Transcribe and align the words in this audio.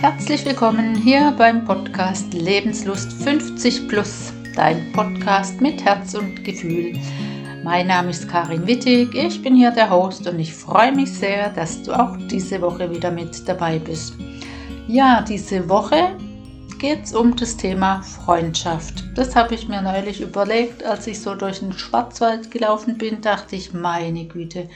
Herzlich 0.00 0.46
willkommen 0.46 0.94
hier 0.94 1.34
beim 1.36 1.66
Podcast 1.66 2.32
Lebenslust 2.32 3.12
50 3.22 3.86
Plus, 3.86 4.32
dein 4.56 4.90
Podcast 4.92 5.60
mit 5.60 5.84
Herz 5.84 6.14
und 6.14 6.42
Gefühl. 6.42 6.98
Mein 7.62 7.88
Name 7.88 8.08
ist 8.08 8.26
Karin 8.26 8.66
Wittig, 8.66 9.14
ich 9.14 9.42
bin 9.42 9.54
hier 9.54 9.70
der 9.70 9.90
Host 9.90 10.26
und 10.26 10.38
ich 10.38 10.54
freue 10.54 10.92
mich 10.92 11.12
sehr, 11.12 11.50
dass 11.50 11.82
du 11.82 11.92
auch 11.92 12.16
diese 12.16 12.62
Woche 12.62 12.90
wieder 12.90 13.10
mit 13.10 13.46
dabei 13.46 13.78
bist. 13.78 14.14
Ja, 14.88 15.20
diese 15.20 15.68
Woche 15.68 16.16
geht 16.78 17.04
es 17.04 17.14
um 17.14 17.36
das 17.36 17.58
Thema 17.58 18.00
Freundschaft. 18.00 19.04
Das 19.14 19.36
habe 19.36 19.54
ich 19.54 19.68
mir 19.68 19.82
neulich 19.82 20.22
überlegt, 20.22 20.82
als 20.84 21.06
ich 21.06 21.20
so 21.20 21.34
durch 21.34 21.58
den 21.58 21.74
Schwarzwald 21.74 22.50
gelaufen 22.50 22.96
bin, 22.96 23.20
dachte 23.20 23.56
ich, 23.56 23.74
meine 23.74 24.24
Güte, 24.24 24.70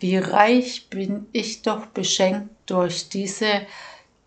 wie 0.00 0.16
reich 0.16 0.88
bin 0.88 1.26
ich 1.32 1.60
doch 1.60 1.84
beschenkt 1.84 2.48
durch 2.64 3.10
diese 3.10 3.66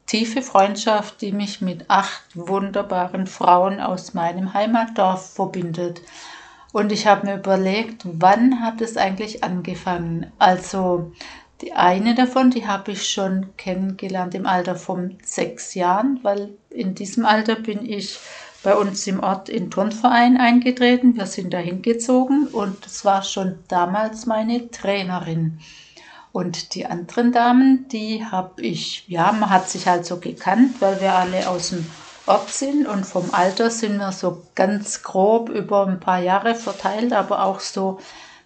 tiefe 0.06 0.44
Freundschaft, 0.44 1.22
die 1.22 1.32
mich 1.32 1.60
mit 1.60 1.90
acht 1.90 2.24
wunderbaren 2.36 3.26
Frauen 3.26 3.80
aus 3.80 4.14
meinem 4.14 4.54
Heimatdorf 4.54 5.34
verbindet. 5.34 6.02
Und 6.76 6.92
ich 6.92 7.08
habe 7.08 7.26
mir 7.26 7.38
überlegt, 7.38 8.02
wann 8.04 8.60
hat 8.60 8.82
es 8.82 8.98
eigentlich 8.98 9.46
angefangen? 9.46 10.30
Also 10.40 11.14
die 11.62 11.72
eine 11.72 12.16
davon, 12.16 12.52
die 12.52 12.68
habe 12.68 12.92
ich 12.92 13.08
schon 13.08 13.56
kennengelernt 13.56 14.36
im 14.36 14.46
Alter 14.46 14.76
von 14.76 15.18
sechs 15.24 15.74
Jahren, 15.74 16.20
weil 16.24 16.50
in 16.70 16.94
diesem 16.94 17.26
Alter 17.26 17.56
bin 17.56 17.90
ich 17.90 18.20
bei 18.62 18.76
uns 18.76 19.08
im 19.08 19.22
Ort 19.22 19.48
in 19.48 19.72
Turnverein 19.72 20.36
eingetreten. 20.36 21.16
Wir 21.16 21.28
sind 21.28 21.54
dahin 21.54 21.82
gezogen 21.82 22.48
und 22.48 22.86
es 22.86 23.06
war 23.06 23.24
schon 23.24 23.58
damals 23.70 24.26
meine 24.26 24.70
Trainerin. 24.70 25.60
Und 26.34 26.76
die 26.76 26.88
anderen 26.88 27.32
Damen, 27.32 27.88
die 27.88 28.26
habe 28.26 28.62
ich, 28.62 29.06
ja, 29.08 29.32
man 29.32 29.50
hat 29.50 29.70
sich 29.70 29.88
halt 29.88 30.06
so 30.06 30.18
gekannt, 30.18 30.82
weil 30.82 31.00
wir 31.00 31.14
alle 31.14 31.48
aus 31.48 31.70
dem 31.70 31.86
Ort 32.28 32.50
sind 32.50 32.88
und 32.88 33.06
vom 33.06 33.34
Alter 33.34 33.70
sind 33.70 33.98
wir 33.98 34.12
so 34.12 34.44
ganz 34.56 35.04
grob 35.04 35.50
über 35.50 35.86
ein 35.86 36.00
paar 36.00 36.20
Jahre 36.20 36.56
verteilt, 36.56 37.14
aber 37.14 37.44
auch 37.44 37.60
so, 37.60 38.00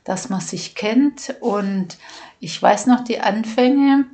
dass 0.03 0.29
man 0.29 0.41
sich 0.41 0.75
kennt. 0.75 1.35
Und 1.39 1.97
ich 2.39 2.61
weiß 2.61 2.87
noch, 2.87 3.03
die 3.03 3.21
Anfänge 3.21 4.05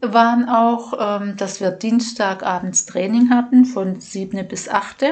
waren 0.00 0.48
auch, 0.48 1.20
ähm, 1.22 1.36
dass 1.36 1.60
wir 1.60 1.70
Dienstagabends 1.70 2.86
Training 2.86 3.30
hatten 3.30 3.64
von 3.64 4.00
7 4.00 4.46
bis 4.46 4.68
8. 4.68 5.04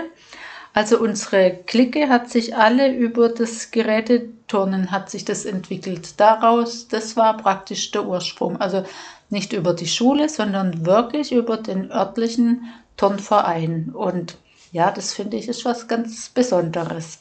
Also 0.74 0.98
unsere 0.98 1.58
Clique 1.66 2.08
hat 2.08 2.30
sich 2.30 2.56
alle 2.56 2.94
über 2.94 3.28
das 3.28 3.70
Geräteturnen 3.70 4.90
hat 4.90 5.10
sich 5.10 5.24
das 5.24 5.44
entwickelt. 5.44 6.18
Daraus, 6.18 6.88
das 6.88 7.16
war 7.16 7.36
praktisch 7.36 7.90
der 7.90 8.06
Ursprung. 8.06 8.58
Also 8.60 8.84
nicht 9.32 9.52
über 9.52 9.74
die 9.74 9.88
Schule, 9.88 10.28
sondern 10.28 10.86
wirklich 10.86 11.32
über 11.32 11.56
den 11.56 11.90
örtlichen 11.90 12.66
Turnverein. 12.96 13.90
Und 13.92 14.36
ja, 14.70 14.90
das 14.90 15.12
finde 15.14 15.36
ich 15.36 15.48
ist 15.48 15.64
was 15.64 15.88
ganz 15.88 16.28
Besonderes. 16.28 17.18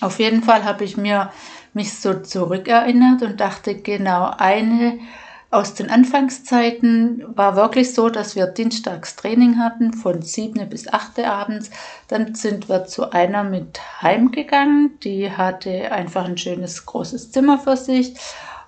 Auf 0.00 0.18
jeden 0.18 0.42
Fall 0.42 0.64
habe 0.64 0.84
ich 0.84 0.96
mir 0.96 1.32
mich 1.74 1.98
so 1.98 2.14
zurückerinnert 2.14 3.22
und 3.22 3.40
dachte, 3.40 3.74
genau 3.74 4.30
eine 4.36 4.98
aus 5.50 5.74
den 5.74 5.90
Anfangszeiten 5.90 7.24
war 7.36 7.56
wirklich 7.56 7.92
so, 7.92 8.08
dass 8.08 8.36
wir 8.36 8.46
dienstags 8.46 9.16
Training 9.16 9.58
hatten 9.58 9.92
von 9.92 10.22
7 10.22 10.66
bis 10.70 10.90
8 10.90 11.20
abends. 11.20 11.70
Dann 12.08 12.34
sind 12.34 12.70
wir 12.70 12.86
zu 12.86 13.10
einer 13.10 13.44
mit 13.44 13.78
heimgegangen. 14.00 14.98
Die 15.00 15.30
hatte 15.30 15.92
einfach 15.92 16.24
ein 16.24 16.38
schönes 16.38 16.86
großes 16.86 17.32
Zimmer 17.32 17.58
für 17.58 17.76
sich 17.76 18.14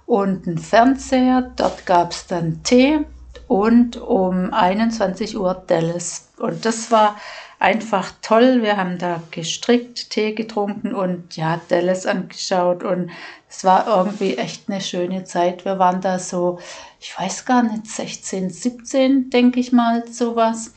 und 0.06 0.47
einen 0.47 0.59
Fernseher. 0.59 1.53
Dort 1.56 1.87
gab 1.87 2.12
es 2.12 2.26
dann 2.26 2.62
Tee 2.62 3.00
und 3.48 3.97
um 3.97 4.53
21 4.53 5.37
Uhr 5.38 5.54
Dallas. 5.66 6.28
Und 6.38 6.65
das 6.65 6.91
war 6.91 7.16
einfach 7.59 8.12
toll. 8.22 8.62
Wir 8.62 8.76
haben 8.76 8.98
da 8.98 9.22
gestrickt, 9.31 10.10
Tee 10.10 10.34
getrunken 10.34 10.94
und 10.94 11.37
ja, 11.37 11.60
Dallas 11.69 12.06
angeschaut 12.06 12.82
und 12.82 13.10
es 13.48 13.64
war 13.64 13.87
irgendwie 13.87 14.37
echt 14.37 14.69
eine 14.69 14.81
schöne 14.81 15.25
Zeit. 15.25 15.64
Wir 15.64 15.78
waren 15.78 16.00
da 16.00 16.19
so, 16.19 16.59
ich 17.00 17.19
weiß 17.19 17.44
gar 17.44 17.62
nicht, 17.62 17.87
16, 17.87 18.50
17, 18.50 19.31
denke 19.31 19.60
ich 19.60 19.72
mal, 19.72 20.06
sowas. 20.09 20.75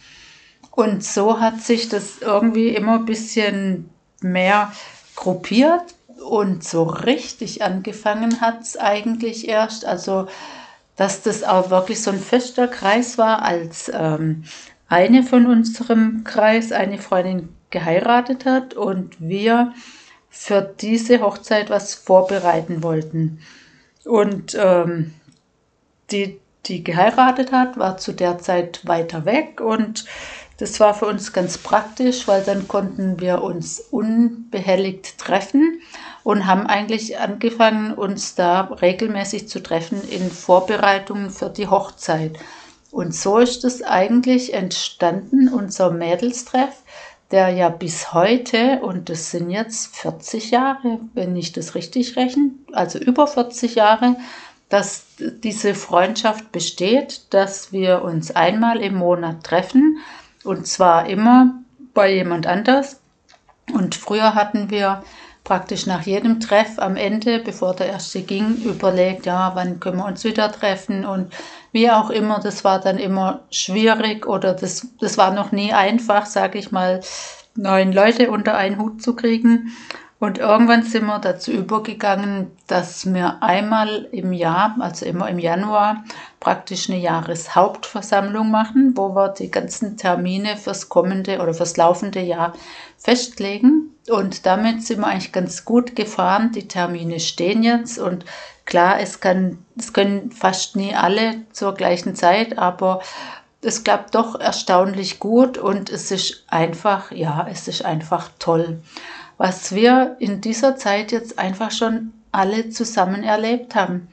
Und 0.71 1.03
so 1.03 1.39
hat 1.39 1.61
sich 1.61 1.89
das 1.89 2.19
irgendwie 2.19 2.69
immer 2.69 2.99
ein 2.99 3.05
bisschen 3.05 3.89
mehr 4.21 4.71
gruppiert 5.15 5.96
und 6.27 6.63
so 6.63 6.83
richtig 6.83 7.63
angefangen 7.63 8.41
hat 8.41 8.61
es 8.61 8.77
eigentlich 8.77 9.47
erst. 9.47 9.85
Also, 9.85 10.27
dass 10.95 11.21
das 11.21 11.43
auch 11.43 11.69
wirklich 11.69 12.01
so 12.01 12.11
ein 12.11 12.19
fester 12.19 12.67
Kreis 12.67 13.17
war, 13.17 13.43
als 13.43 13.91
ähm, 13.93 14.43
eine 14.89 15.23
von 15.23 15.45
unserem 15.45 16.23
Kreis, 16.23 16.71
eine 16.71 16.97
Freundin 16.97 17.49
geheiratet 17.69 18.45
hat 18.45 18.73
und 18.73 19.15
wir 19.19 19.73
für 20.29 20.61
diese 20.61 21.21
Hochzeit 21.21 21.69
was 21.69 21.93
vorbereiten 21.93 22.83
wollten. 22.83 23.39
Und 24.05 24.57
ähm, 24.59 25.13
die, 26.11 26.39
die 26.65 26.83
geheiratet 26.83 27.51
hat, 27.51 27.77
war 27.77 27.97
zu 27.97 28.13
der 28.13 28.39
Zeit 28.39 28.85
weiter 28.85 29.25
weg 29.25 29.61
und 29.61 30.05
das 30.57 30.79
war 30.79 30.95
für 30.95 31.05
uns 31.05 31.33
ganz 31.33 31.57
praktisch, 31.59 32.27
weil 32.27 32.43
dann 32.43 32.67
konnten 32.67 33.19
wir 33.19 33.43
uns 33.43 33.79
unbehelligt 33.79 35.19
treffen 35.19 35.81
und 36.27 36.45
haben 36.45 36.67
eigentlich 36.67 37.17
angefangen, 37.19 37.93
uns 37.93 38.35
da 38.35 38.63
regelmäßig 38.63 39.47
zu 39.47 39.63
treffen 39.63 40.01
in 40.09 40.29
Vorbereitungen 40.29 41.29
für 41.29 41.49
die 41.49 41.67
Hochzeit. 41.67 42.37
Und 42.91 43.15
so 43.15 43.37
ist 43.37 43.63
es 43.63 43.81
eigentlich 43.81 44.53
entstanden, 44.53 45.47
unser 45.47 45.89
Mädelstreff, 45.89 46.83
der 47.31 47.47
ja 47.51 47.69
bis 47.69 48.11
heute, 48.11 48.81
und 48.81 49.07
das 49.07 49.31
sind 49.31 49.51
jetzt 49.51 49.95
40 49.95 50.51
Jahre, 50.51 50.99
wenn 51.13 51.33
ich 51.37 51.53
das 51.53 51.75
richtig 51.75 52.17
rechne, 52.17 52.51
also 52.73 52.99
über 52.99 53.25
40 53.25 53.75
Jahre, 53.75 54.17
dass 54.67 55.05
diese 55.17 55.75
Freundschaft 55.75 56.51
besteht, 56.51 57.33
dass 57.33 57.71
wir 57.71 58.01
uns 58.01 58.35
einmal 58.35 58.81
im 58.81 58.95
Monat 58.95 59.45
treffen 59.45 59.99
und 60.43 60.67
zwar 60.67 61.07
immer 61.07 61.53
bei 61.93 62.13
jemand 62.13 62.47
anders. 62.47 62.99
Und 63.73 63.95
früher 63.95 64.35
hatten 64.35 64.69
wir 64.69 65.03
praktisch 65.47 65.85
nach 65.85 66.01
jedem 66.01 66.41
Treff 66.41 66.77
am 66.77 66.97
Ende, 66.97 67.39
bevor 67.39 67.73
der 67.73 67.87
erste 67.87 68.21
ging, 68.21 68.57
überlegt, 68.65 69.25
ja, 69.25 69.53
wann 69.55 69.79
können 69.79 69.95
wir 69.95 70.05
uns 70.05 70.25
wieder 70.25 70.51
treffen 70.51 71.05
und 71.05 71.33
wie 71.71 71.89
auch 71.89 72.09
immer, 72.09 72.41
das 72.41 72.65
war 72.65 72.81
dann 72.81 72.97
immer 72.97 73.45
schwierig 73.49 74.27
oder 74.27 74.53
das, 74.53 74.87
das 74.99 75.17
war 75.17 75.31
noch 75.33 75.53
nie 75.53 75.71
einfach, 75.71 76.25
sage 76.25 76.59
ich 76.59 76.73
mal, 76.73 76.99
neun 77.55 77.93
Leute 77.93 78.29
unter 78.29 78.57
einen 78.57 78.77
Hut 78.77 79.01
zu 79.01 79.15
kriegen. 79.15 79.71
Und 80.19 80.39
irgendwann 80.39 80.81
sind 80.81 81.05
wir 81.05 81.19
dazu 81.19 81.51
übergegangen, 81.51 82.51
dass 82.65 83.13
wir 83.13 83.43
einmal 83.43 84.07
im 84.11 84.33
Jahr, 84.33 84.75
also 84.79 85.05
immer 85.05 85.29
im 85.29 85.37
Januar, 85.37 86.03
praktisch 86.39 86.89
eine 86.89 86.99
Jahreshauptversammlung 86.99 88.49
machen, 88.49 88.93
wo 88.95 89.13
wir 89.13 89.29
die 89.29 89.51
ganzen 89.51 89.95
Termine 89.95 90.57
fürs 90.57 90.89
kommende 90.89 91.39
oder 91.39 91.53
fürs 91.53 91.77
laufende 91.77 92.21
Jahr 92.21 92.53
festlegen. 92.97 93.95
Und 94.09 94.47
damit 94.47 94.83
sind 94.83 95.01
wir 95.01 95.07
eigentlich 95.07 95.31
ganz 95.31 95.65
gut 95.65 95.95
gefahren. 95.95 96.51
Die 96.51 96.67
Termine 96.67 97.19
stehen 97.19 97.61
jetzt 97.61 97.99
und 97.99 98.25
klar, 98.65 98.99
es 98.99 99.19
kann, 99.19 99.59
es 99.77 99.93
können 99.93 100.31
fast 100.31 100.75
nie 100.75 100.95
alle 100.95 101.43
zur 101.51 101.75
gleichen 101.75 102.15
Zeit, 102.15 102.57
aber 102.57 103.01
es 103.61 103.83
klappt 103.83 104.15
doch 104.15 104.39
erstaunlich 104.39 105.19
gut 105.19 105.59
und 105.59 105.91
es 105.91 106.09
ist 106.09 106.43
einfach, 106.47 107.11
ja, 107.11 107.47
es 107.51 107.67
ist 107.67 107.85
einfach 107.85 108.29
toll 108.39 108.79
was 109.37 109.73
wir 109.73 110.15
in 110.19 110.41
dieser 110.41 110.75
Zeit 110.77 111.11
jetzt 111.11 111.37
einfach 111.39 111.71
schon 111.71 112.13
alle 112.31 112.69
zusammen 112.69 113.23
erlebt 113.23 113.75
haben. 113.75 114.07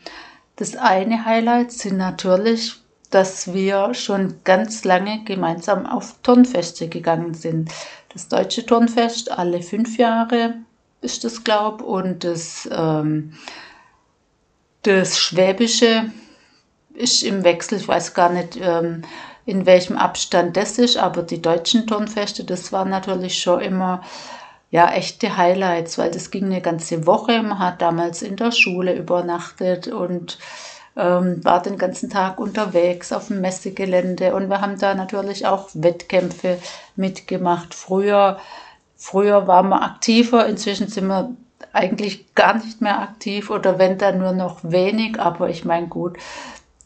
Das 0.57 0.77
eine 0.77 1.25
Highlight 1.25 1.73
sind 1.73 1.97
natürlich, 1.97 2.75
dass 3.11 3.53
wir 3.53 3.95
schon 3.95 4.41
ganz 4.45 4.85
lange 4.85 5.25
gemeinsam 5.25 5.87
auf 5.87 6.17
Turnfeste 6.23 6.89
gegangen 6.89 7.35
sind. 7.35 7.71
Das 8.13 8.29
deutsche 8.29 8.65
Turnfest 8.65 9.31
alle 9.31 9.63
fünf 9.63 9.99
Jahre 9.99 10.55
ist 11.01 11.25
das, 11.25 11.45
glaub, 11.45 11.83
und 11.83 12.25
das, 12.25 12.69
ähm, 12.73 13.35
das 14.83 15.19
schwäbische 15.19 16.13
ist 16.95 17.23
im 17.23 17.45
Wechsel. 17.45 17.79
Ich 17.79 17.89
weiß 17.89 18.15
gar 18.15 18.31
nicht, 18.31 18.59
ähm, 18.61 19.03
in 19.47 19.67
welchem 19.67 19.97
Abstand 19.97 20.57
das 20.57 20.79
ist, 20.79 20.97
aber 20.97 21.23
die 21.23 21.43
deutschen 21.43 21.87
Turnfeste, 21.87 22.45
das 22.45 22.73
war 22.73 22.85
natürlich 22.85 23.41
schon 23.41 23.61
immer 23.61 24.03
ja 24.75 24.91
echte 24.91 25.37
Highlights, 25.37 25.99
weil 25.99 26.11
das 26.11 26.33
ging 26.33 26.47
eine 26.47 26.61
ganze 26.61 27.07
Woche. 27.07 27.41
Man 27.45 27.61
hat 27.61 27.81
damals 27.81 28.23
in 28.23 28.35
der 28.35 28.51
Schule 28.51 28.93
übernachtet 28.97 29.87
und 29.87 30.37
ähm, 30.97 31.45
war 31.45 31.63
den 31.63 31.79
ganzen 31.79 32.11
Tag 32.11 32.41
unterwegs 32.41 33.13
auf 33.13 33.29
dem 33.29 33.41
Messegelände 33.41 34.35
und 34.35 34.49
wir 34.49 34.61
haben 34.61 34.77
da 34.77 34.97
natürlich 34.97 35.47
auch 35.47 35.69
Wettkämpfe 35.75 36.59
mitgemacht. 36.97 37.73
Früher, 37.73 38.41
früher 38.97 39.47
waren 39.47 39.69
wir 39.69 39.81
aktiver, 39.81 40.45
inzwischen 40.49 40.89
sind 40.89 41.07
wir 41.07 41.31
eigentlich 41.73 42.35
gar 42.35 42.55
nicht 42.57 42.81
mehr 42.81 42.99
aktiv 43.01 43.51
oder 43.51 43.79
wenn 43.79 43.97
dann 43.97 44.19
nur 44.19 44.33
noch 44.33 44.59
wenig, 44.65 45.21
aber 45.21 45.51
ich 45.51 45.65
meine 45.65 45.87
gut, 45.87 46.19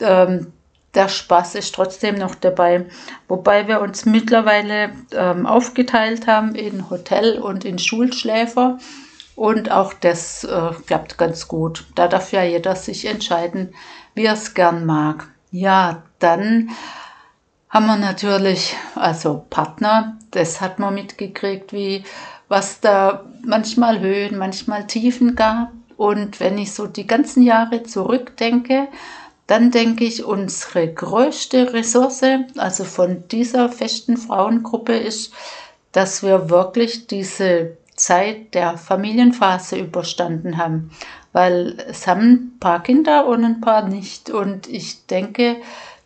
ähm, 0.01 0.53
der 0.95 1.09
Spaß 1.09 1.55
ist 1.55 1.75
trotzdem 1.75 2.17
noch 2.17 2.35
dabei. 2.35 2.87
Wobei 3.29 3.69
wir 3.69 3.81
uns 3.81 4.07
mittlerweile 4.07 4.93
ähm, 5.13 5.47
aufgeteilt 5.47 6.27
haben 6.27 6.55
in 6.55 6.89
Hotel 6.91 7.39
und 7.39 7.65
in 7.65 7.79
Schulschläfer. 7.79 8.79
Und 9.37 9.71
auch 9.71 9.93
das 9.93 10.45
äh, 10.45 10.71
klappt 10.87 11.19
ganz 11.19 11.47
gut. 11.47 11.85
Da 11.95 12.09
darf 12.09 12.33
ja 12.33 12.43
jeder 12.43 12.75
sich 12.75 13.05
entscheiden, 13.05 13.75
wie 14.15 14.25
er 14.25 14.33
es 14.33 14.55
gern 14.55 14.85
mag. 14.85 15.29
Ja, 15.51 16.03
dann 16.19 16.71
haben 17.69 17.87
wir 17.87 17.97
natürlich, 17.97 18.77
also 18.95 19.45
Partner, 19.51 20.17
das 20.31 20.61
hat 20.61 20.79
man 20.79 20.95
mitgekriegt, 20.95 21.73
wie 21.73 22.05
was 22.49 22.81
da 22.81 23.27
manchmal 23.45 24.01
Höhen, 24.01 24.39
manchmal 24.39 24.87
Tiefen 24.87 25.37
gab. 25.37 25.71
Und 25.97 26.41
wenn 26.41 26.59
ich 26.59 26.73
so 26.73 26.87
die 26.87 27.07
ganzen 27.07 27.43
Jahre 27.43 27.83
zurückdenke, 27.83 28.89
dann 29.49 29.71
denke 29.71 30.05
ich, 30.05 30.25
unsere 30.25 30.93
größte 30.93 31.73
Ressource, 31.73 32.23
also 32.57 32.85
von 32.85 33.27
dieser 33.29 33.71
festen 33.71 34.19
Frauengruppe, 34.19 34.95
ist, 34.95 35.33
dass 35.93 36.23
wir 36.23 36.51
wirklich 36.51 37.07
diese 37.07 37.79
Zeit 37.97 38.55
der 38.55 38.77
Familienphase 38.77 39.79
überstanden 39.79 40.59
haben. 40.59 40.91
Weil 41.33 41.83
es 41.89 42.07
haben 42.07 42.31
ein 42.31 42.59
paar 42.61 42.83
Kinder 42.83 43.27
und 43.27 43.43
ein 43.43 43.61
paar 43.63 43.89
nicht. 43.89 44.29
Und 44.29 44.69
ich 44.69 45.07
denke, 45.07 45.57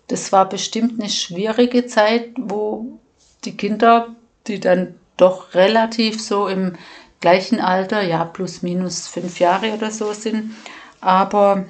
das 0.06 0.30
war 0.30 0.48
bestimmt 0.48 1.00
eine 1.00 1.10
schwierige 1.10 1.86
Zeit, 1.86 2.30
wo 2.38 3.00
die 3.44 3.56
Kinder, 3.56 4.14
die 4.46 4.60
dann 4.60 4.94
doch 5.16 5.54
relativ 5.54 6.22
so 6.22 6.46
im 6.46 6.76
gleichen 7.20 7.60
Alter, 7.60 8.02
ja, 8.02 8.24
plus 8.24 8.62
minus 8.62 9.08
fünf 9.08 9.40
Jahre 9.40 9.72
oder 9.72 9.90
so 9.90 10.12
sind, 10.12 10.54
aber 11.00 11.64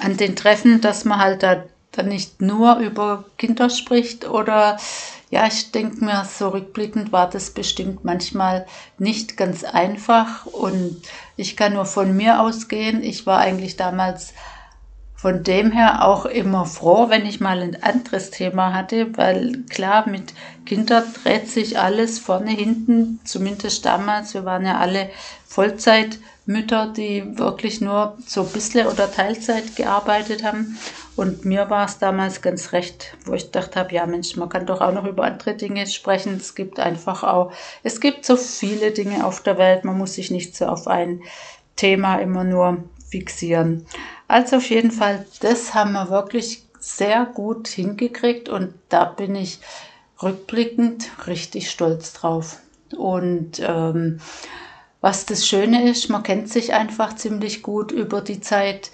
an 0.00 0.16
den 0.16 0.36
Treffen, 0.36 0.80
dass 0.80 1.04
man 1.04 1.18
halt 1.18 1.42
da 1.42 1.64
dann 1.92 2.08
nicht 2.08 2.40
nur 2.40 2.76
über 2.76 3.24
Kinder 3.36 3.68
spricht 3.70 4.28
oder 4.28 4.78
ja, 5.30 5.46
ich 5.46 5.72
denke 5.72 6.04
mir, 6.04 6.26
so 6.26 6.48
rückblickend 6.48 7.12
war 7.12 7.28
das 7.28 7.50
bestimmt 7.50 8.04
manchmal 8.04 8.66
nicht 8.98 9.36
ganz 9.36 9.64
einfach 9.64 10.44
und 10.46 11.00
ich 11.36 11.56
kann 11.56 11.72
nur 11.72 11.86
von 11.86 12.14
mir 12.14 12.40
ausgehen. 12.40 13.02
Ich 13.02 13.26
war 13.26 13.38
eigentlich 13.38 13.76
damals 13.76 14.34
von 15.14 15.44
dem 15.44 15.70
her 15.70 16.04
auch 16.04 16.26
immer 16.26 16.66
froh, 16.66 17.08
wenn 17.08 17.24
ich 17.24 17.40
mal 17.40 17.60
ein 17.60 17.82
anderes 17.82 18.30
Thema 18.30 18.74
hatte, 18.74 19.16
weil 19.16 19.62
klar, 19.70 20.08
mit 20.08 20.34
Kindern 20.66 21.04
dreht 21.22 21.48
sich 21.48 21.78
alles 21.78 22.18
vorne, 22.18 22.50
hinten, 22.50 23.20
zumindest 23.24 23.86
damals. 23.86 24.34
Wir 24.34 24.44
waren 24.44 24.66
ja 24.66 24.78
alle 24.78 25.08
Vollzeitmütter, 26.46 26.92
die 26.96 27.38
wirklich 27.38 27.80
nur 27.80 28.16
so 28.26 28.42
ein 28.42 28.48
bisschen 28.48 28.86
oder 28.86 29.10
Teilzeit 29.10 29.76
gearbeitet 29.76 30.42
haben. 30.42 30.78
Und 31.14 31.44
mir 31.44 31.68
war 31.68 31.86
es 31.86 31.98
damals 31.98 32.40
ganz 32.40 32.72
recht, 32.72 33.16
wo 33.26 33.34
ich 33.34 33.46
gedacht 33.46 33.76
habe, 33.76 33.94
ja 33.94 34.06
Mensch, 34.06 34.36
man 34.36 34.48
kann 34.48 34.66
doch 34.66 34.80
auch 34.80 34.92
noch 34.92 35.04
über 35.04 35.24
andere 35.24 35.54
Dinge 35.54 35.86
sprechen. 35.86 36.36
Es 36.36 36.54
gibt 36.54 36.80
einfach 36.80 37.22
auch, 37.22 37.52
es 37.82 38.00
gibt 38.00 38.24
so 38.24 38.36
viele 38.36 38.92
Dinge 38.92 39.26
auf 39.26 39.42
der 39.42 39.58
Welt, 39.58 39.84
man 39.84 39.98
muss 39.98 40.14
sich 40.14 40.30
nicht 40.30 40.56
so 40.56 40.66
auf 40.66 40.86
ein 40.88 41.22
Thema 41.76 42.18
immer 42.18 42.44
nur 42.44 42.84
fixieren. 43.10 43.86
Also 44.26 44.56
auf 44.56 44.70
jeden 44.70 44.90
Fall, 44.90 45.26
das 45.40 45.74
haben 45.74 45.92
wir 45.92 46.08
wirklich 46.08 46.64
sehr 46.78 47.26
gut 47.26 47.68
hingekriegt 47.68 48.48
und 48.48 48.74
da 48.88 49.04
bin 49.04 49.36
ich 49.36 49.60
rückblickend 50.22 51.10
richtig 51.26 51.70
stolz 51.70 52.12
drauf. 52.14 52.58
Und 52.96 53.60
ähm, 53.60 54.20
was 55.02 55.26
das 55.26 55.46
Schöne 55.46 55.90
ist, 55.90 56.08
man 56.08 56.22
kennt 56.22 56.48
sich 56.48 56.72
einfach 56.72 57.16
ziemlich 57.16 57.62
gut 57.62 57.92
über 57.92 58.22
die 58.22 58.40
Zeit. 58.40 58.90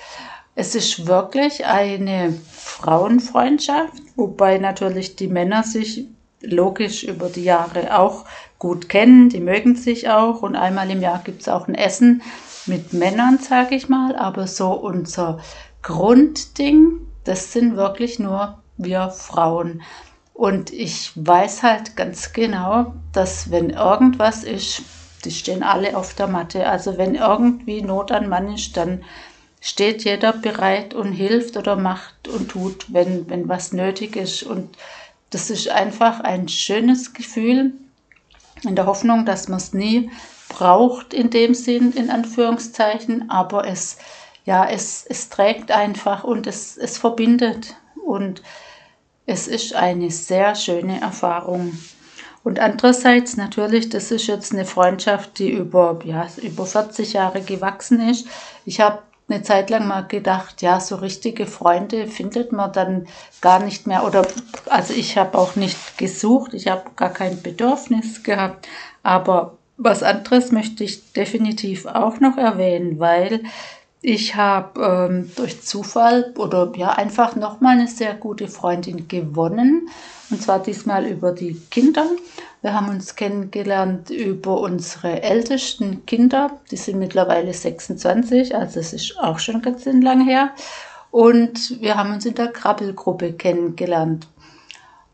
Es 0.56 0.74
ist 0.74 1.06
wirklich 1.06 1.66
eine 1.66 2.34
Frauenfreundschaft, 2.50 4.02
wobei 4.16 4.58
natürlich 4.58 5.14
die 5.14 5.28
Männer 5.28 5.62
sich 5.62 6.06
logisch 6.40 7.04
über 7.04 7.28
die 7.28 7.44
Jahre 7.44 7.96
auch 7.96 8.24
gut 8.58 8.88
kennen, 8.88 9.28
die 9.28 9.40
mögen 9.40 9.76
sich 9.76 10.08
auch 10.08 10.42
und 10.42 10.56
einmal 10.56 10.90
im 10.90 11.02
Jahr 11.02 11.20
gibt 11.22 11.42
es 11.42 11.48
auch 11.48 11.68
ein 11.68 11.74
Essen 11.74 12.22
mit 12.66 12.92
Männern, 12.92 13.38
sage 13.38 13.74
ich 13.74 13.88
mal, 13.88 14.16
aber 14.16 14.46
so 14.46 14.72
unser 14.72 15.40
Grundding, 15.82 17.00
das 17.24 17.52
sind 17.52 17.76
wirklich 17.76 18.18
nur 18.18 18.58
wir 18.78 19.10
Frauen. 19.10 19.82
Und 20.32 20.72
ich 20.72 21.12
weiß 21.16 21.64
halt 21.64 21.96
ganz 21.96 22.32
genau, 22.32 22.94
dass 23.12 23.50
wenn 23.50 23.70
irgendwas 23.70 24.44
ist, 24.44 24.82
die 25.24 25.30
stehen 25.30 25.62
alle 25.62 25.96
auf 25.96 26.14
der 26.14 26.28
Matte. 26.28 26.68
Also 26.68 26.98
wenn 26.98 27.14
irgendwie 27.14 27.82
Not 27.82 28.12
an 28.12 28.28
Mann 28.28 28.54
ist, 28.54 28.76
dann 28.76 29.04
steht 29.60 30.04
jeder 30.04 30.32
bereit 30.32 30.94
und 30.94 31.12
hilft 31.12 31.56
oder 31.56 31.76
macht 31.76 32.28
und 32.28 32.50
tut, 32.50 32.92
wenn, 32.92 33.28
wenn 33.28 33.48
was 33.48 33.72
nötig 33.72 34.16
ist. 34.16 34.42
Und 34.42 34.76
das 35.30 35.50
ist 35.50 35.68
einfach 35.68 36.20
ein 36.20 36.48
schönes 36.48 37.12
Gefühl 37.12 37.72
in 38.62 38.76
der 38.76 38.86
Hoffnung, 38.86 39.24
dass 39.26 39.48
man 39.48 39.58
es 39.58 39.72
nie 39.72 40.10
braucht 40.48 41.12
in 41.12 41.30
dem 41.30 41.54
Sinn, 41.54 41.92
in 41.92 42.10
Anführungszeichen, 42.10 43.30
aber 43.30 43.66
es, 43.66 43.98
ja, 44.44 44.68
es, 44.68 45.04
es 45.08 45.28
trägt 45.28 45.70
einfach 45.70 46.24
und 46.24 46.46
es, 46.46 46.76
es 46.76 46.98
verbindet 46.98 47.76
und 48.04 48.42
es 49.26 49.46
ist 49.46 49.74
eine 49.74 50.10
sehr 50.10 50.54
schöne 50.54 51.00
Erfahrung. 51.00 51.78
Und 52.44 52.60
andererseits 52.60 53.36
natürlich, 53.36 53.88
das 53.88 54.10
ist 54.10 54.26
jetzt 54.26 54.52
eine 54.52 54.64
Freundschaft, 54.64 55.38
die 55.38 55.50
über, 55.50 55.98
ja, 56.04 56.26
über 56.42 56.66
40 56.66 57.12
Jahre 57.12 57.42
gewachsen 57.42 58.00
ist. 58.08 58.26
Ich 58.64 58.80
habe 58.80 59.00
eine 59.28 59.42
Zeit 59.42 59.68
lang 59.70 59.86
mal 59.86 60.06
gedacht, 60.06 60.62
ja, 60.62 60.80
so 60.80 60.96
richtige 60.96 61.46
Freunde 61.46 62.06
findet 62.06 62.52
man 62.52 62.72
dann 62.72 63.06
gar 63.40 63.62
nicht 63.62 63.86
mehr. 63.86 64.04
Oder 64.06 64.26
also 64.66 64.94
ich 64.94 65.18
habe 65.18 65.36
auch 65.36 65.56
nicht 65.56 65.98
gesucht, 65.98 66.54
ich 66.54 66.68
habe 66.68 66.84
gar 66.96 67.10
kein 67.10 67.42
Bedürfnis 67.42 68.22
gehabt. 68.22 68.66
Aber 69.02 69.58
was 69.76 70.02
anderes 70.02 70.50
möchte 70.50 70.84
ich 70.84 71.12
definitiv 71.12 71.86
auch 71.86 72.20
noch 72.20 72.36
erwähnen, 72.36 72.98
weil 72.98 73.42
ich 74.00 74.36
habe 74.36 75.08
ähm, 75.10 75.30
durch 75.34 75.62
Zufall 75.62 76.32
oder 76.38 76.72
ja 76.76 76.90
einfach 76.90 77.34
nochmal 77.34 77.78
eine 77.78 77.88
sehr 77.88 78.14
gute 78.14 78.48
Freundin 78.48 79.08
gewonnen. 79.08 79.88
Und 80.30 80.42
zwar 80.42 80.62
diesmal 80.62 81.06
über 81.06 81.32
die 81.32 81.60
Kinder. 81.70 82.06
Wir 82.62 82.74
haben 82.74 82.88
uns 82.88 83.16
kennengelernt 83.16 84.10
über 84.10 84.60
unsere 84.60 85.22
ältesten 85.22 86.04
Kinder. 86.06 86.58
Die 86.70 86.76
sind 86.76 86.98
mittlerweile 86.98 87.52
26, 87.52 88.54
also 88.54 88.80
es 88.80 88.92
ist 88.92 89.18
auch 89.18 89.38
schon 89.38 89.62
ganz 89.62 89.84
lang 89.86 90.24
her. 90.24 90.50
Und 91.10 91.80
wir 91.80 91.96
haben 91.96 92.12
uns 92.12 92.26
in 92.26 92.34
der 92.34 92.48
Krabbelgruppe 92.48 93.32
kennengelernt. 93.32 94.26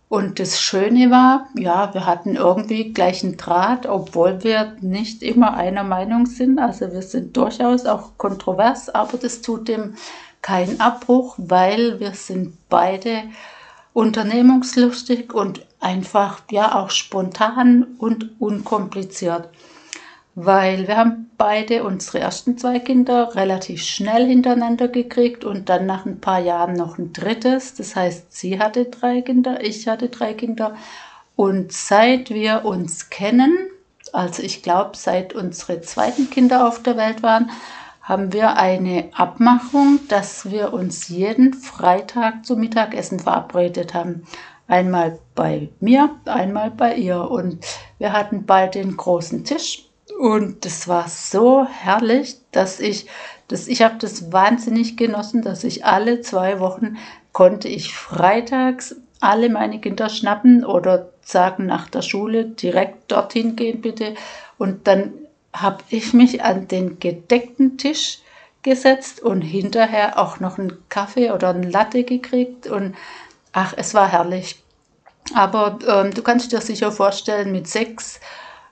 Und 0.08 0.38
das 0.38 0.60
Schöne 0.60 1.10
war, 1.10 1.48
ja, 1.58 1.92
wir 1.94 2.06
hatten 2.06 2.36
irgendwie 2.36 2.92
gleichen 2.92 3.36
Draht, 3.36 3.86
obwohl 3.86 4.44
wir 4.44 4.76
nicht 4.80 5.22
immer 5.22 5.54
einer 5.54 5.82
Meinung 5.82 6.26
sind. 6.26 6.58
Also 6.58 6.92
wir 6.92 7.02
sind 7.02 7.36
durchaus 7.36 7.86
auch 7.86 8.16
kontrovers, 8.16 8.90
aber 8.90 9.18
das 9.18 9.40
tut 9.40 9.68
dem 9.68 9.94
keinen 10.42 10.80
Abbruch, 10.80 11.34
weil 11.38 12.00
wir 12.00 12.12
sind 12.12 12.56
beide 12.68 13.24
unternehmungslustig 13.94 15.32
und 15.32 15.66
einfach 15.80 16.42
ja 16.50 16.74
auch 16.74 16.90
spontan 16.90 17.96
und 17.98 18.40
unkompliziert 18.40 19.48
weil 20.34 20.88
wir 20.88 20.96
haben 20.96 21.30
beide 21.38 21.84
unsere 21.84 22.18
ersten 22.18 22.58
zwei 22.58 22.80
Kinder 22.80 23.34
relativ 23.36 23.82
schnell 23.82 24.26
hintereinander 24.26 24.88
gekriegt 24.88 25.44
und 25.44 25.68
dann 25.68 25.86
nach 25.86 26.06
ein 26.06 26.20
paar 26.20 26.40
Jahren 26.40 26.74
noch 26.74 26.98
ein 26.98 27.12
drittes. 27.12 27.74
Das 27.74 27.94
heißt, 27.94 28.32
sie 28.32 28.58
hatte 28.58 28.86
drei 28.86 29.22
Kinder, 29.22 29.62
ich 29.62 29.86
hatte 29.86 30.08
drei 30.08 30.34
Kinder. 30.34 30.74
Und 31.36 31.72
seit 31.72 32.30
wir 32.30 32.64
uns 32.64 33.10
kennen, 33.10 33.56
also 34.12 34.42
ich 34.42 34.62
glaube, 34.62 34.92
seit 34.96 35.34
unsere 35.34 35.80
zweiten 35.80 36.30
Kinder 36.30 36.66
auf 36.66 36.82
der 36.82 36.96
Welt 36.96 37.22
waren, 37.22 37.50
haben 38.02 38.32
wir 38.32 38.56
eine 38.56 39.08
Abmachung, 39.14 40.00
dass 40.08 40.50
wir 40.50 40.72
uns 40.72 41.08
jeden 41.08 41.54
Freitag 41.54 42.44
zum 42.44 42.60
Mittagessen 42.60 43.18
verabredet 43.20 43.94
haben. 43.94 44.26
Einmal 44.66 45.18
bei 45.34 45.70
mir, 45.80 46.10
einmal 46.26 46.70
bei 46.70 46.96
ihr. 46.96 47.30
Und 47.30 47.64
wir 47.98 48.12
hatten 48.12 48.46
beide 48.46 48.80
einen 48.80 48.96
großen 48.96 49.44
Tisch 49.44 49.83
und 50.18 50.64
das 50.64 50.86
war 50.88 51.08
so 51.08 51.66
herrlich, 51.66 52.36
dass 52.52 52.80
ich, 52.80 53.06
dass 53.48 53.68
ich 53.68 53.82
habe 53.82 53.96
das 53.98 54.32
wahnsinnig 54.32 54.96
genossen, 54.96 55.42
dass 55.42 55.64
ich 55.64 55.84
alle 55.84 56.20
zwei 56.20 56.60
Wochen 56.60 56.96
konnte 57.32 57.68
ich 57.68 57.94
freitags 57.94 58.96
alle 59.24 59.48
meine 59.48 59.80
Kinder 59.80 60.08
schnappen 60.10 60.64
oder 60.64 61.10
sagen 61.22 61.66
nach 61.66 61.88
der 61.88 62.02
Schule 62.02 62.44
direkt 62.44 63.10
dorthin 63.10 63.56
gehen 63.56 63.80
bitte. 63.80 64.14
Und 64.58 64.86
dann 64.86 65.14
habe 65.52 65.82
ich 65.88 66.12
mich 66.12 66.42
an 66.42 66.68
den 66.68 66.98
gedeckten 66.98 67.78
Tisch 67.78 68.18
gesetzt 68.62 69.22
und 69.22 69.40
hinterher 69.40 70.18
auch 70.18 70.40
noch 70.40 70.58
einen 70.58 70.76
Kaffee 70.88 71.30
oder 71.30 71.50
einen 71.50 71.70
Latte 71.70 72.04
gekriegt 72.04 72.66
und 72.66 72.94
ach, 73.52 73.74
es 73.76 73.94
war 73.94 74.08
herrlich. 74.08 74.62
Aber 75.34 75.78
ähm, 75.88 76.12
du 76.12 76.22
kannst 76.22 76.52
dir 76.52 76.60
sicher 76.60 76.92
vorstellen, 76.92 77.50
mit 77.50 77.66
sechs 77.66 78.20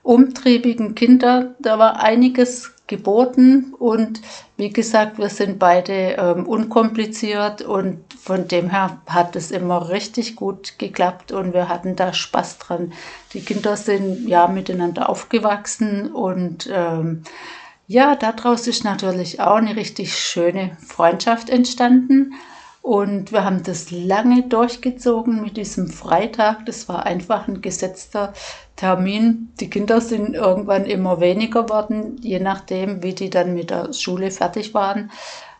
umtriebigen 0.02 0.94
Kindern, 0.94 1.54
da 1.58 1.78
war 1.78 2.00
einiges 2.00 2.72
geboten 2.88 3.72
und 3.78 4.20
wie 4.56 4.70
gesagt, 4.70 5.18
wir 5.18 5.28
sind 5.28 5.58
beide 5.58 6.16
ähm, 6.18 6.46
unkompliziert 6.46 7.62
und 7.62 8.00
von 8.20 8.48
dem 8.48 8.68
her 8.70 9.00
hat 9.06 9.34
es 9.34 9.50
immer 9.50 9.88
richtig 9.88 10.36
gut 10.36 10.78
geklappt 10.78 11.32
und 11.32 11.54
wir 11.54 11.68
hatten 11.68 11.96
da 11.96 12.12
Spaß 12.12 12.58
dran. 12.58 12.92
Die 13.32 13.40
Kinder 13.40 13.76
sind 13.76 14.28
ja 14.28 14.46
miteinander 14.46 15.08
aufgewachsen 15.08 16.12
und 16.12 16.68
ähm, 16.70 17.22
ja, 17.86 18.14
daraus 18.16 18.66
ist 18.66 18.84
natürlich 18.84 19.40
auch 19.40 19.56
eine 19.56 19.76
richtig 19.76 20.16
schöne 20.16 20.76
Freundschaft 20.86 21.48
entstanden. 21.48 22.34
Und 22.82 23.30
wir 23.30 23.44
haben 23.44 23.62
das 23.62 23.92
lange 23.92 24.42
durchgezogen 24.42 25.40
mit 25.40 25.56
diesem 25.56 25.86
Freitag. 25.88 26.66
Das 26.66 26.88
war 26.88 27.06
einfach 27.06 27.46
ein 27.46 27.62
gesetzter 27.62 28.32
Termin. 28.74 29.52
Die 29.60 29.70
Kinder 29.70 30.00
sind 30.00 30.34
irgendwann 30.34 30.86
immer 30.86 31.20
weniger 31.20 31.68
worden, 31.68 32.16
je 32.20 32.40
nachdem, 32.40 33.04
wie 33.04 33.14
die 33.14 33.30
dann 33.30 33.54
mit 33.54 33.70
der 33.70 33.92
Schule 33.92 34.32
fertig 34.32 34.74
waren. 34.74 35.12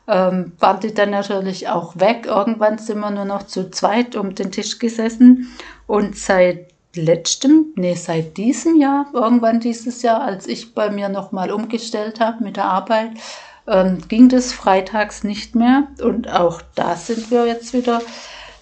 Ähm, 0.09 0.53
waren 0.59 0.81
die 0.81 0.93
dann 0.93 1.11
natürlich 1.11 1.69
auch 1.69 1.95
weg. 1.97 2.27
Irgendwann 2.27 2.79
sind 2.79 2.99
wir 2.99 3.11
nur 3.13 3.25
noch 3.25 3.45
zu 3.45 3.71
zweit 3.71 4.17
um 4.17 4.35
den 4.35 4.51
Tisch 4.51 4.81
gesessen. 4.81 5.47
Und 5.87 6.17
seit 6.17 6.73
letztem, 6.97 7.67
nee, 7.77 7.95
seit 7.95 8.37
diesem 8.37 8.81
Jahr, 8.81 9.07
irgendwann 9.15 9.61
dieses 9.61 10.03
Jahr, 10.03 10.23
als 10.23 10.49
ich 10.49 10.75
bei 10.75 10.91
mir 10.91 11.09
nochmal 11.09 11.53
umgestellt 11.53 12.19
habe 12.19 12.43
mit 12.43 12.57
der 12.57 12.65
Arbeit, 12.65 13.13
ähm, 13.67 13.99
ging 14.09 14.29
das 14.29 14.53
freitags 14.53 15.25
nicht 15.25 15.55
mehr. 15.55 15.89
Und 16.03 16.31
auch 16.31 16.63
da 16.75 16.97
sind 16.97 17.31
wir 17.31 17.47
jetzt 17.47 17.73
wieder 17.73 18.01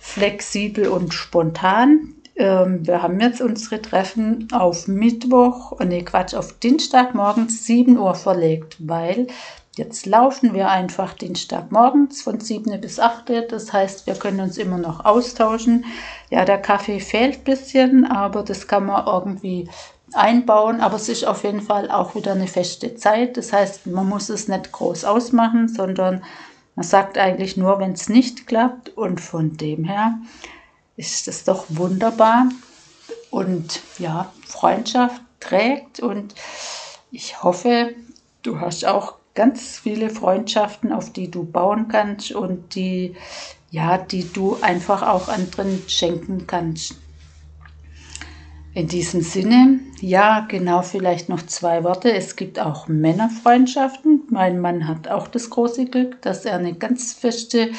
flexibel 0.01 0.89
und 0.89 1.15
spontan. 1.15 2.15
Ähm, 2.37 2.87
wir 2.87 3.03
haben 3.03 3.21
jetzt 3.21 3.41
unsere 3.41 3.83
Treffen 3.83 4.49
auf 4.53 4.89
Mittwoch, 4.89 5.73
oh 5.73 5.85
nee, 5.85 6.03
Quatsch, 6.03 6.35
auf 6.35 6.59
Dienstag 6.59 7.15
morgens 7.15 7.67
7 7.67 7.99
Uhr 7.99 8.15
verlegt, 8.15 8.77
weil 8.79 9.27
Jetzt 9.77 10.05
laufen 10.05 10.53
wir 10.53 10.69
einfach 10.69 11.15
Dienstagmorgens 11.15 12.23
von 12.23 12.41
7 12.41 12.81
bis 12.81 12.99
8. 12.99 13.31
Das 13.49 13.73
heißt, 13.73 14.07
wir 14.07 14.15
können 14.15 14.41
uns 14.41 14.59
immer 14.59 14.79
noch 14.79 15.05
austauschen. 15.05 15.85
Ja, 16.29 16.45
der 16.45 16.59
Kaffee 16.59 16.99
fehlt 16.99 17.39
ein 17.39 17.45
bisschen, 17.45 18.05
aber 18.05 18.43
das 18.43 18.67
kann 18.67 18.87
man 18.87 19.07
irgendwie 19.07 19.71
einbauen, 20.15 20.81
aber 20.81 20.97
es 20.97 21.09
ist 21.09 21.25
auf 21.25 21.45
jeden 21.45 21.61
Fall 21.61 21.91
auch 21.91 22.15
wieder 22.15 22.33
eine 22.33 22.47
feste 22.47 22.95
Zeit. 22.97 23.37
Das 23.37 23.53
heißt, 23.53 23.87
man 23.87 24.09
muss 24.09 24.29
es 24.29 24.49
nicht 24.49 24.73
groß 24.73 25.05
ausmachen, 25.05 25.69
sondern 25.69 26.25
man 26.75 26.85
sagt 26.85 27.19
eigentlich 27.19 27.57
nur, 27.57 27.79
wenn 27.79 27.93
es 27.93 28.09
nicht 28.09 28.47
klappt. 28.47 28.91
Und 28.91 29.21
von 29.21 29.57
dem 29.57 29.85
her 29.85 30.19
ist 30.97 31.29
es 31.29 31.45
doch 31.45 31.67
wunderbar. 31.69 32.49
Und 33.31 33.81
ja, 33.99 34.33
Freundschaft 34.47 35.21
trägt 35.41 36.01
und 36.01 36.35
ich 37.11 37.43
hoffe, 37.43 37.95
du 38.43 38.61
hast 38.61 38.85
auch 38.85 39.15
ganz 39.35 39.79
viele 39.79 40.11
Freundschaften, 40.11 40.93
auf 40.93 41.13
die 41.13 41.31
du 41.31 41.45
bauen 41.45 41.89
kannst 41.89 42.33
und 42.33 42.75
die, 42.75 43.17
ja, 43.71 43.99
die 43.99 44.31
du 44.33 44.59
einfach 44.61 45.03
auch 45.03 45.29
anderen 45.29 45.83
schenken 45.89 46.47
kannst. 46.47 46.97
In 48.73 48.87
diesem 48.87 49.21
Sinne, 49.21 49.81
ja, 50.01 50.47
genau, 50.49 50.83
vielleicht 50.83 51.29
noch 51.29 51.45
zwei 51.45 51.83
Worte. 51.83 52.13
Es 52.13 52.37
gibt 52.37 52.61
auch 52.61 52.87
Männerfreundschaften. 52.87 54.23
Mein 54.31 54.61
Mann 54.61 54.87
hat 54.87 55.09
auch 55.09 55.27
das 55.27 55.51
große 55.51 55.87
Glück, 55.87 56.23
dass 56.23 56.45
er 56.45 56.57
eine 56.57 56.75
ganz 56.75 57.13
feste 57.13 57.73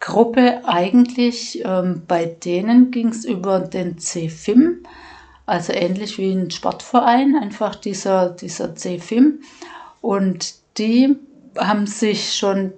Gruppe 0.00 0.62
eigentlich, 0.64 1.62
ähm, 1.66 2.02
bei 2.08 2.24
denen 2.24 2.90
ging 2.90 3.08
es 3.08 3.26
über 3.26 3.60
den 3.60 3.98
CFIM, 3.98 4.84
also 5.44 5.74
ähnlich 5.74 6.16
wie 6.16 6.32
ein 6.32 6.50
Sportverein, 6.50 7.36
einfach 7.36 7.74
dieser, 7.74 8.30
dieser 8.30 8.74
CFIM. 8.74 9.40
Und 10.00 10.54
die 10.78 11.14
haben 11.58 11.86
sich 11.86 12.34
schon 12.34 12.72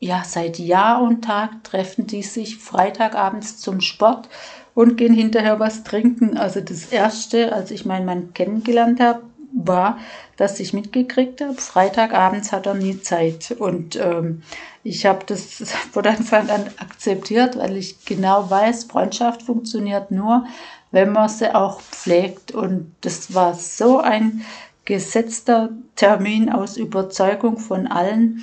ja 0.00 0.24
seit 0.24 0.58
Jahr 0.58 1.00
und 1.00 1.22
Tag 1.22 1.62
treffen 1.62 2.08
die 2.08 2.24
sich 2.24 2.56
Freitagabends 2.56 3.58
zum 3.58 3.80
Sport 3.80 4.28
und 4.74 4.96
gehen 4.96 5.14
hinterher 5.14 5.60
was 5.60 5.84
trinken. 5.84 6.36
Also 6.36 6.60
das 6.60 6.86
erste, 6.86 7.52
als 7.52 7.70
ich 7.70 7.84
meinen 7.84 8.06
Mann 8.06 8.32
kennengelernt 8.34 9.00
habe, 9.00 9.22
war, 9.52 9.98
dass 10.36 10.60
ich 10.60 10.72
mitgekriegt 10.72 11.40
habe, 11.40 11.54
Freitagabends 11.54 12.52
hat 12.52 12.66
er 12.66 12.74
nie 12.74 13.00
Zeit. 13.00 13.54
Und 13.58 13.96
ähm, 13.96 14.42
ich 14.82 15.06
habe 15.06 15.24
das 15.26 15.44
von 15.92 16.06
Anfang 16.06 16.48
an 16.50 16.64
akzeptiert, 16.78 17.56
weil 17.58 17.76
ich 17.76 18.04
genau 18.04 18.50
weiß, 18.50 18.84
Freundschaft 18.84 19.42
funktioniert 19.42 20.10
nur, 20.10 20.46
wenn 20.90 21.12
man 21.12 21.28
sie 21.28 21.54
auch 21.54 21.80
pflegt. 21.80 22.52
Und 22.52 22.94
das 23.02 23.34
war 23.34 23.54
so 23.54 24.00
ein 24.00 24.42
gesetzter 24.84 25.70
Termin 25.96 26.50
aus 26.50 26.76
Überzeugung 26.76 27.58
von 27.58 27.86
allen. 27.86 28.42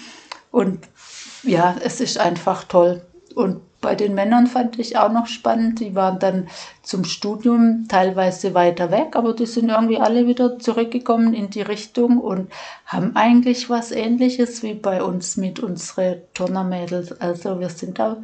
Und 0.51 0.87
ja, 1.43 1.75
es 1.83 1.99
ist 2.01 2.17
einfach 2.17 2.63
toll. 2.63 3.01
Und 3.35 3.61
bei 3.81 3.95
den 3.95 4.13
Männern 4.13 4.47
fand 4.47 4.77
ich 4.77 4.97
auch 4.97 5.11
noch 5.11 5.27
spannend. 5.27 5.79
Die 5.79 5.95
waren 5.95 6.19
dann 6.19 6.47
zum 6.83 7.05
Studium 7.05 7.85
teilweise 7.87 8.53
weiter 8.53 8.91
weg, 8.91 9.15
aber 9.15 9.33
die 9.33 9.45
sind 9.45 9.69
irgendwie 9.69 9.99
alle 9.99 10.27
wieder 10.27 10.59
zurückgekommen 10.59 11.33
in 11.33 11.49
die 11.49 11.61
Richtung 11.61 12.17
und 12.17 12.51
haben 12.85 13.15
eigentlich 13.15 13.69
was 13.69 13.91
Ähnliches 13.91 14.63
wie 14.63 14.73
bei 14.73 15.01
uns 15.01 15.37
mit 15.37 15.59
unseren 15.59 16.21
Turnermädels. 16.33 17.19
Also 17.21 17.59
wir 17.59 17.69
sind 17.69 17.99
da 17.99 18.17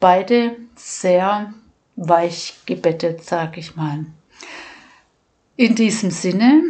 beide 0.00 0.56
sehr 0.76 1.52
weich 1.96 2.54
gebettet, 2.66 3.24
sag 3.24 3.56
ich 3.56 3.76
mal. 3.76 4.06
In 5.56 5.74
diesem 5.74 6.10
Sinne 6.10 6.62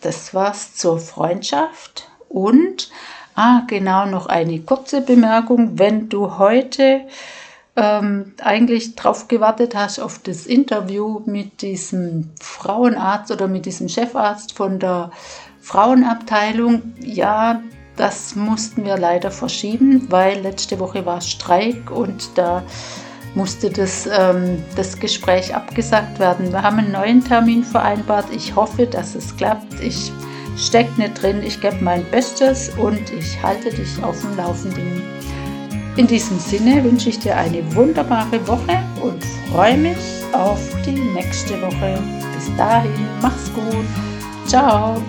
das 0.00 0.34
war's 0.34 0.74
zur 0.74 0.98
Freundschaft. 0.98 2.08
Und, 2.28 2.90
ah, 3.34 3.62
genau, 3.66 4.06
noch 4.06 4.26
eine 4.26 4.60
kurze 4.60 5.00
Bemerkung. 5.00 5.78
Wenn 5.78 6.08
du 6.08 6.38
heute 6.38 7.02
ähm, 7.78 8.32
eigentlich 8.42 8.96
darauf 8.96 9.28
gewartet 9.28 9.74
hast, 9.76 10.00
auf 10.00 10.18
das 10.18 10.46
Interview 10.46 11.22
mit 11.26 11.62
diesem 11.62 12.30
Frauenarzt 12.40 13.30
oder 13.30 13.46
mit 13.46 13.66
diesem 13.66 13.88
Chefarzt 13.88 14.52
von 14.52 14.80
der 14.80 15.12
Frauenabteilung, 15.60 16.82
ja, 17.00 17.62
das 17.96 18.34
mussten 18.34 18.84
wir 18.84 18.96
leider 18.96 19.30
verschieben, 19.30 20.06
weil 20.10 20.40
letzte 20.40 20.78
Woche 20.80 21.06
war 21.06 21.20
Streik 21.20 21.90
und 21.90 22.30
da 22.36 22.62
musste 23.34 23.70
das, 23.70 24.06
ähm, 24.06 24.62
das 24.76 24.98
Gespräch 24.98 25.54
abgesagt 25.54 26.18
werden. 26.18 26.50
Wir 26.52 26.62
haben 26.62 26.78
einen 26.78 26.92
neuen 26.92 27.22
Termin 27.22 27.62
vereinbart. 27.62 28.26
Ich 28.32 28.56
hoffe, 28.56 28.86
dass 28.86 29.14
es 29.14 29.36
klappt. 29.36 29.80
Ich 29.80 30.12
stecke 30.56 31.00
nicht 31.00 31.22
drin. 31.22 31.42
Ich 31.44 31.60
gebe 31.60 31.76
mein 31.80 32.04
Bestes 32.10 32.70
und 32.78 33.12
ich 33.12 33.40
halte 33.42 33.70
dich 33.70 34.02
auf 34.02 34.20
dem 34.22 34.36
Laufenden. 34.36 35.17
In 35.98 36.06
diesem 36.06 36.38
Sinne 36.38 36.84
wünsche 36.84 37.08
ich 37.08 37.18
dir 37.18 37.36
eine 37.36 37.74
wunderbare 37.74 38.46
Woche 38.46 38.84
und 39.02 39.20
freue 39.50 39.76
mich 39.76 39.98
auf 40.32 40.60
die 40.86 40.92
nächste 40.92 41.60
Woche. 41.60 42.00
Bis 42.36 42.56
dahin, 42.56 43.08
mach's 43.20 43.52
gut. 43.52 43.84
Ciao. 44.46 45.02